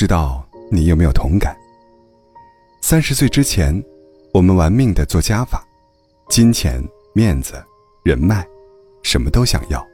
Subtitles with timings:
[0.00, 1.54] 知道你有没有同感？
[2.80, 3.84] 三十岁之前，
[4.32, 5.62] 我们玩命的做加法，
[6.30, 6.82] 金钱、
[7.14, 7.62] 面子、
[8.02, 8.42] 人脉，
[9.02, 9.86] 什么都想要。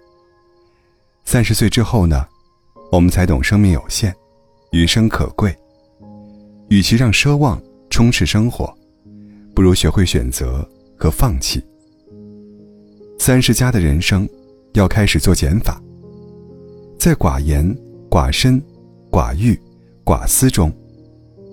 [1.25, 2.25] 三十岁之后呢，
[2.93, 4.15] 我们才懂生命有限，
[4.71, 5.53] 余生可贵。
[6.69, 8.73] 与其让奢望充斥生活，
[9.57, 10.65] 不如学会选择
[10.97, 11.61] 和放弃。
[13.19, 14.29] 三十加的人生，
[14.75, 15.83] 要开始做减法，
[16.97, 17.77] 在寡言、
[18.09, 18.62] 寡身、
[19.11, 19.61] 寡欲、
[20.06, 20.73] 寡思中，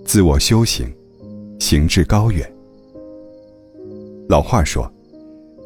[0.04, 0.86] 自我修行，
[1.58, 2.48] 行至高远。
[4.28, 4.88] 老话说：“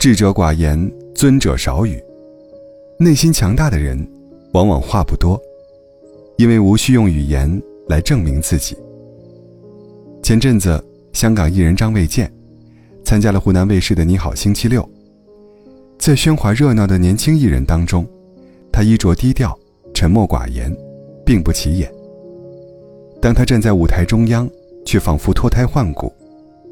[0.01, 2.03] 智者寡言，尊者少语。”
[2.99, 4.11] 内心强大的人，
[4.55, 5.39] 往往话不多，
[6.39, 8.75] 因为无需用语言来证明自己。
[10.23, 10.83] 前阵子，
[11.13, 12.33] 香港艺人张卫健
[13.05, 14.83] 参加了湖南卫视的《你好星期六》。
[15.99, 18.07] 在喧哗热闹的年轻艺人当中，
[18.73, 19.55] 他衣着低调，
[19.93, 20.75] 沉默寡言，
[21.23, 21.93] 并不起眼。
[23.21, 24.49] 当他站在舞台中央，
[24.85, 26.13] 却仿佛脱胎换骨，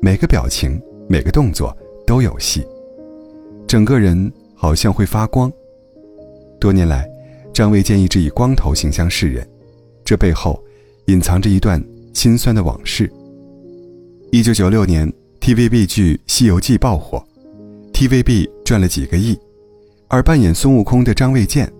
[0.00, 2.64] 每个表情、每个动作都有戏，
[3.66, 5.52] 整个人好像会发光。
[6.60, 7.08] 多年来，
[7.52, 9.46] 张卫健一直以光头形象示人，
[10.04, 10.62] 这背后
[11.06, 11.82] 隐藏着一段
[12.14, 13.10] 心酸的往事。
[14.30, 17.22] 一九九六年，TVB 剧《西游记》爆火。
[17.92, 19.38] TVB 赚了几个亿，
[20.08, 21.72] 而扮演孙悟空的张卫健，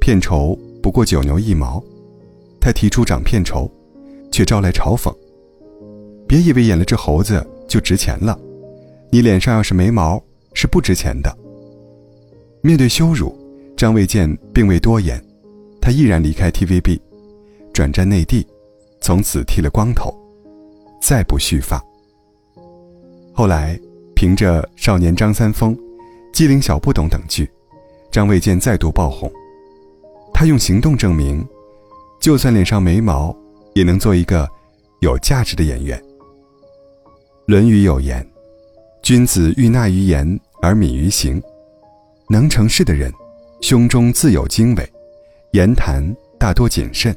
[0.00, 1.82] 片酬不过九牛一毛。
[2.60, 3.70] 他提出涨片酬，
[4.32, 5.14] 却招来嘲讽。
[6.26, 8.36] 别以为演了只猴子就值钱了，
[9.10, 10.20] 你脸上要是没毛
[10.54, 11.32] 是不值钱的。
[12.62, 13.32] 面对羞辱，
[13.76, 15.22] 张卫健并未多言，
[15.80, 16.98] 他毅然离开 TVB，
[17.72, 18.44] 转战内地，
[19.00, 20.12] 从此剃了光头，
[21.00, 21.80] 再不蓄发。
[23.32, 23.78] 后来。
[24.14, 25.74] 凭着《少年张三丰》
[26.32, 27.50] 《机灵小不懂》等剧，
[28.08, 29.28] 张卫健再度爆红。
[30.32, 31.44] 他用行动证明，
[32.20, 33.36] 就算脸上没毛，
[33.74, 34.48] 也能做一个
[35.00, 35.98] 有价值的演员。
[37.46, 38.26] 《论语》有言
[39.02, 41.42] ：“君子欲纳于言而敏于行。”
[42.30, 43.12] 能成事的人，
[43.60, 44.92] 胸中自有经纬，
[45.50, 46.02] 言谈
[46.38, 47.14] 大多谨慎。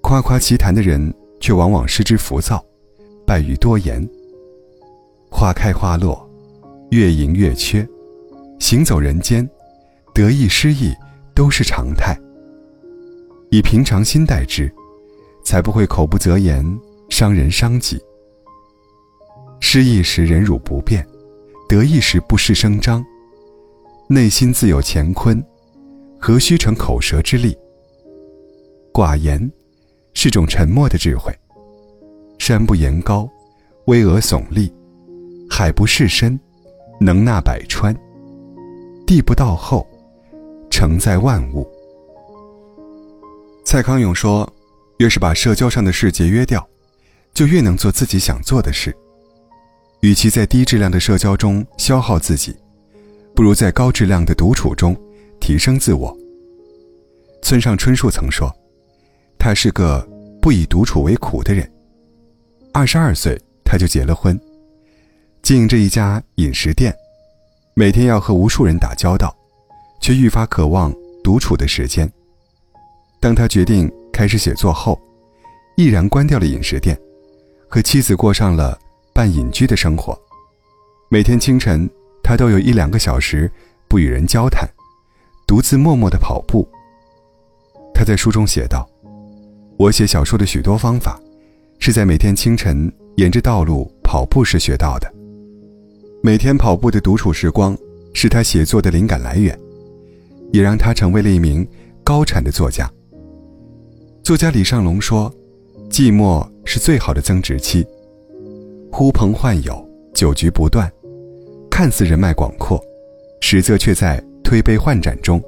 [0.00, 2.64] 夸夸其谈的人，却往往失之浮躁，
[3.26, 4.06] 败于多言。
[5.28, 6.28] 花开花落，
[6.90, 7.88] 月盈月缺，
[8.60, 9.48] 行走人间，
[10.14, 10.94] 得意失意
[11.34, 12.16] 都是常态。
[13.50, 14.72] 以平常心待之，
[15.42, 16.64] 才不会口不择言，
[17.08, 18.00] 伤人伤己。
[19.60, 21.06] 失意时忍辱不变，
[21.68, 23.04] 得意时不失声张。
[24.08, 25.42] 内心自有乾坤，
[26.18, 27.56] 何须逞口舌之力？
[28.92, 29.50] 寡言，
[30.14, 31.32] 是种沉默的智慧。
[32.38, 33.28] 山不言高，
[33.86, 34.72] 巍峨耸立。
[35.48, 36.38] 海不是深，
[37.00, 37.94] 能纳百川；
[39.06, 39.86] 地不到厚，
[40.70, 41.68] 承载万物。
[43.64, 44.50] 蔡康永说
[45.00, 46.68] ：“越是把社交上的事节约掉，
[47.32, 48.94] 就越能做自己想做的事。
[50.00, 52.54] 与其在低质量的社交中消耗自己，
[53.34, 54.94] 不如在高质量的独处中
[55.40, 56.14] 提升自我。”
[57.40, 58.54] 村上春树曾说
[59.40, 60.06] ：“他是个
[60.38, 61.66] 不以独处为苦的人。
[62.70, 64.38] 二十二岁他就结了婚。”
[65.40, 66.94] 经营着一家饮食店，
[67.72, 69.34] 每天要和无数人打交道，
[69.98, 70.94] 却愈发渴望
[71.24, 72.06] 独处的时间。
[73.18, 75.00] 当他决定开始写作后，
[75.78, 76.94] 毅然关掉了饮食店，
[77.66, 78.78] 和妻子过上了
[79.14, 80.14] 半隐居的生活。
[81.08, 81.88] 每天清晨，
[82.22, 83.50] 他都有一两个小时
[83.88, 84.68] 不与人交谈，
[85.46, 86.68] 独自默默的跑步。
[87.94, 88.86] 他在书中写道
[89.80, 91.18] ：“我写小说的许多方法，
[91.78, 95.10] 是在每天清晨沿着道路跑步时学到的。”
[96.22, 97.74] 每天跑步的独处时光，
[98.12, 99.58] 是他写作的灵感来源，
[100.52, 101.66] 也让他成为了一名
[102.04, 102.86] 高产的作家。
[104.30, 105.28] 作家李尚龙说
[105.90, 107.84] ：“寂寞是最好的增值期。
[108.92, 110.88] 呼朋唤友，酒局不断，
[111.68, 112.80] 看似人脉广阔，
[113.40, 115.42] 实则却在推杯换盏中，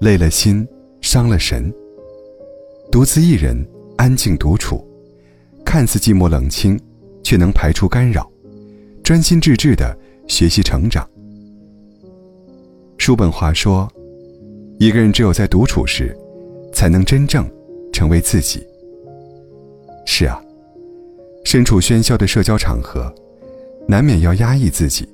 [0.00, 0.68] 累了心，
[1.00, 1.72] 伤了神。
[2.92, 3.56] 独自一人
[3.96, 4.86] 安静独处，
[5.64, 6.78] 看似寂寞冷清，
[7.22, 8.30] 却能排除干扰。”
[9.02, 9.96] 专心致志的
[10.28, 11.08] 学习成长。
[12.98, 13.90] 叔本华说
[14.78, 16.14] ：“一个人只有在独处时，
[16.70, 17.50] 才能真正
[18.00, 18.66] 成为自己。”
[20.08, 20.42] 是啊，
[21.44, 23.14] 身处喧嚣的社交场合，
[23.86, 25.06] 难免要压抑自己，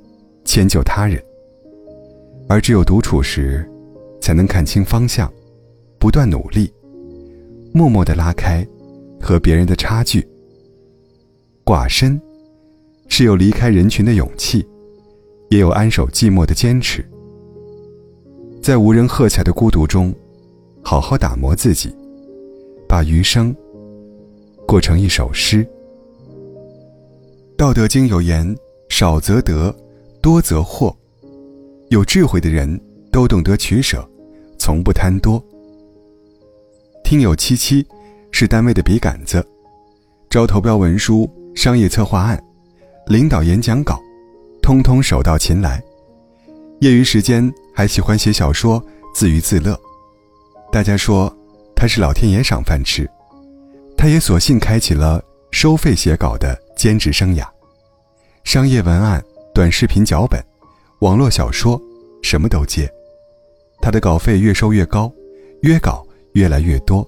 [0.44, 1.20] 迁就他人；
[2.48, 3.68] 而只有独处时，
[4.20, 5.28] 才能看清方向，
[5.98, 6.72] 不断努力，
[7.74, 8.64] 默默的拉开
[9.20, 10.24] 和别人的差距。
[11.64, 12.20] 寡身。
[13.08, 14.66] 是有离开人群的勇气，
[15.48, 17.08] 也有安守寂寞的坚持。
[18.60, 20.12] 在无人喝彩的孤独中，
[20.82, 21.94] 好好打磨自己，
[22.88, 23.54] 把余生
[24.66, 25.64] 过成一首诗。
[27.56, 28.54] 《道德经》有言
[28.88, 29.74] ：“少则得，
[30.20, 30.94] 多则惑。”
[31.90, 32.80] 有智慧的人
[33.12, 34.06] 都懂得取舍，
[34.58, 35.42] 从不贪多。
[37.04, 37.86] 听友七七
[38.32, 39.46] 是单位的笔杆子，
[40.28, 42.42] 招投标文书、商业策划案、
[43.06, 44.00] 领导演讲稿，
[44.60, 45.82] 通通手到擒来。
[46.80, 48.84] 业余时间还喜欢写小说，
[49.14, 49.78] 自娱自乐。
[50.72, 51.34] 大家说
[51.76, 53.08] 他是老天爷赏饭吃，
[53.98, 57.46] 他也索性开启了收费写稿的兼职生涯。
[58.44, 59.22] 商业文案、
[59.54, 60.42] 短视频脚本、
[61.00, 61.80] 网络小说，
[62.22, 62.90] 什么都接。
[63.82, 65.12] 他的稿费越收越高，
[65.60, 67.06] 约稿越来越多。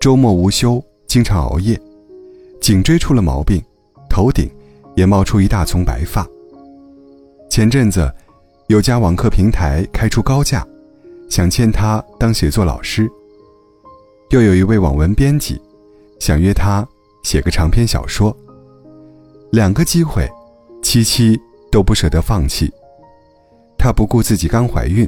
[0.00, 1.80] 周末无休，经常熬夜，
[2.60, 3.62] 颈椎出了毛病，
[4.10, 4.50] 头顶
[4.96, 6.26] 也冒出一大丛白发。
[7.48, 8.12] 前阵子。
[8.68, 10.66] 有家网课平台开出高价，
[11.28, 13.10] 想签他当写作老师。
[14.32, 15.60] 又有一位网文编辑，
[16.18, 16.88] 想约他
[17.22, 18.34] 写个长篇小说。
[19.50, 20.26] 两个机会，
[20.82, 21.38] 七七
[21.70, 22.72] 都不舍得放弃。
[23.76, 25.06] 他不顾自己刚怀孕，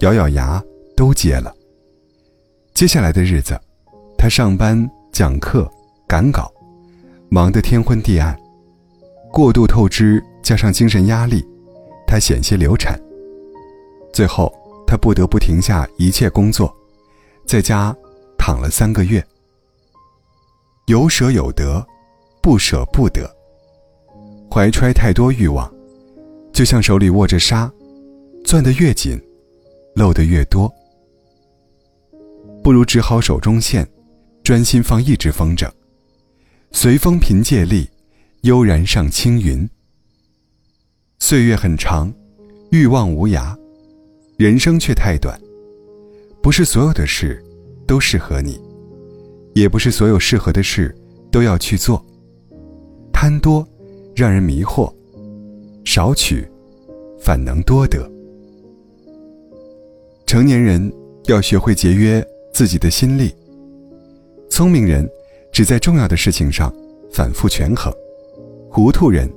[0.00, 0.64] 咬咬牙
[0.96, 1.54] 都接了。
[2.72, 3.54] 接下来的日子，
[4.16, 5.70] 他上班、讲课、
[6.06, 6.50] 赶稿，
[7.28, 8.34] 忙得天昏地暗，
[9.30, 11.46] 过度透支加上精神压力。
[12.06, 12.98] 他险些流产。
[14.10, 14.50] 最后，
[14.86, 16.74] 他不得不停下一切工作，
[17.44, 17.94] 在家
[18.48, 19.22] 躺了三个月。
[20.86, 21.86] 有舍有得，
[22.40, 23.30] 不舍不得。
[24.50, 25.70] 怀揣太多欲望，
[26.50, 27.70] 就像手里握着沙，
[28.46, 29.20] 攥得越紧，
[29.94, 30.72] 漏得越多。
[32.64, 33.86] 不如只好手中线，
[34.42, 35.70] 专心放一只风筝，
[36.72, 37.86] 随风凭借力，
[38.44, 39.68] 悠然上青云。
[41.18, 42.10] 岁月很长，
[42.70, 43.54] 欲望无涯，
[44.38, 45.38] 人生却太短。
[46.42, 47.44] 不是所有的事
[47.88, 48.60] 都适合你，
[49.54, 50.94] 也不是所有适合的事
[51.32, 52.00] 都要去做。
[53.12, 53.66] 贪多
[54.14, 54.92] 让人迷惑，
[55.84, 56.46] 少取
[57.18, 58.08] 反能多得。
[60.24, 60.92] 成年人
[61.24, 63.34] 要学会节约自己的心力。
[64.48, 65.08] 聪明人
[65.50, 66.72] 只在重要的事情上
[67.12, 67.92] 反复权衡，
[68.70, 69.28] 糊涂人。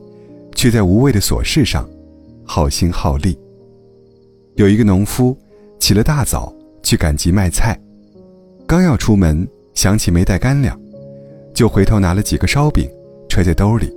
[0.53, 1.89] 却在无谓的琐事上
[2.45, 3.35] 耗心耗力。
[4.55, 5.35] 有一个农夫
[5.79, 6.53] 起了大早
[6.83, 7.79] 去赶集卖菜，
[8.71, 10.79] 刚要出门，想起没带干粮，
[11.53, 12.89] 就回头拿了几个烧饼
[13.27, 13.93] 揣在兜里。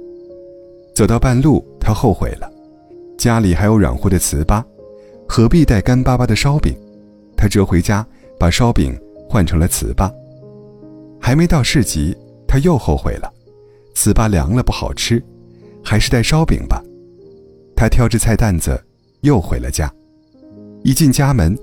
[0.96, 2.50] 走到半路，他后悔了，
[3.16, 4.64] 家里还有软和的糍粑，
[5.28, 6.76] 何必带干巴巴的烧饼？
[7.36, 8.04] 他折回家，
[8.36, 8.98] 把烧饼
[9.30, 10.12] 换成了糍粑。
[11.20, 12.12] 还没到市集，
[12.44, 13.32] 他又后悔了，
[13.94, 15.24] 糍粑凉了不好吃。
[15.84, 16.82] 还是带烧饼吧。
[17.76, 18.76] 他挑着菜担子，
[19.20, 19.88] 又回了家。
[20.82, 21.56] 一进家门，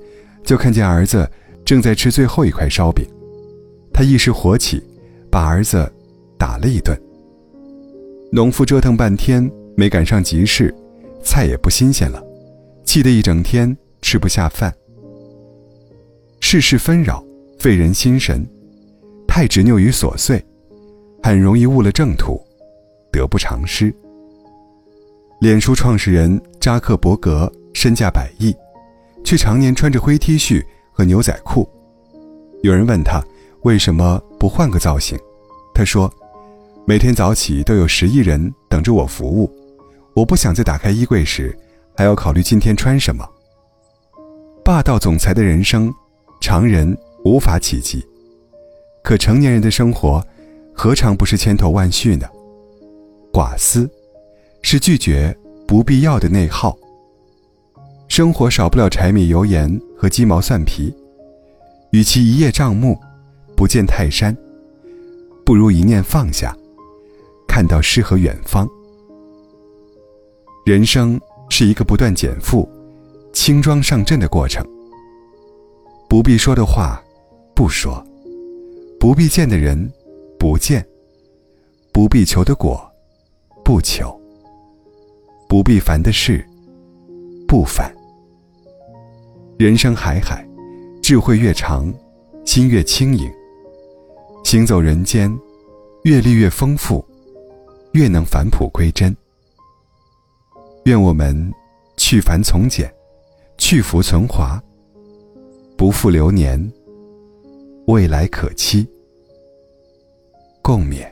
[0.45, 1.29] 就看见儿子
[1.71, 3.07] 正在吃最后一块烧饼。
[3.93, 4.83] 他一时火起，
[5.29, 5.89] 把儿子
[6.37, 7.01] 打了一顿。
[8.29, 10.75] 农夫折腾半天没赶上集市，
[11.23, 12.21] 菜也不新鲜了，
[12.83, 14.73] 气得一整天吃不下饭。
[16.41, 17.23] 世事纷扰，
[17.57, 18.45] 费人心神，
[19.25, 20.45] 太执拗于琐碎，
[21.23, 22.37] 很容易误了正途，
[23.13, 23.95] 得不偿失。
[25.39, 28.53] 脸书创始人扎克伯格身价百亿，
[29.23, 31.67] 却常年穿着灰 T 恤和牛仔裤。
[32.61, 33.23] 有人问他
[33.63, 35.17] 为什么不换个造型，
[35.73, 36.11] 他说
[36.85, 39.49] ：“每天早起都有十亿人等着我服务，
[40.13, 41.57] 我不想在打开衣柜时
[41.95, 43.27] 还要考虑今天穿什么。”
[44.63, 45.93] 霸道总裁的人生，
[46.39, 48.05] 常人无法企及，
[49.03, 50.23] 可成年人的生活，
[50.73, 52.27] 何尝不是千头万绪呢？
[53.31, 53.89] 寡思。
[54.63, 55.35] 是拒绝
[55.67, 56.77] 不必要的内耗。
[58.11, 60.93] 生活少不了柴米油盐和鸡毛蒜皮，
[61.91, 62.99] 与其一叶障目，
[63.55, 64.35] 不见泰山，
[65.45, 66.53] 不如一念放下，
[67.47, 68.67] 看到诗和远方。
[70.65, 71.17] 人生
[71.49, 72.67] 是一个不断减负、
[73.31, 74.61] 轻装上阵的过程。
[76.09, 77.01] 不必说的话，
[77.55, 78.03] 不说；
[78.99, 79.89] 不必见的人，
[80.37, 80.81] 不见；
[81.93, 82.85] 不必求的果，
[83.63, 84.13] 不求。
[85.47, 86.45] 不必烦的事，
[87.47, 87.89] 不烦。
[89.61, 90.43] 人生海海，
[91.03, 91.93] 智慧越长，
[92.43, 93.31] 心越轻盈。
[94.43, 95.31] 行走人间，
[96.01, 97.05] 阅历越丰富，
[97.91, 99.15] 越能返璞归真。
[100.85, 101.53] 愿我们
[101.95, 102.91] 去繁从简，
[103.59, 104.59] 去浮存华，
[105.77, 106.59] 不负流年，
[107.85, 108.89] 未来可期。
[110.63, 111.07] 共勉。